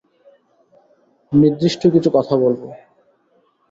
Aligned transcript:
নির্দিষ্ট 1.31 1.81
কিছু 1.87 2.09
কথা 2.13 2.35
বলব। 2.37 2.61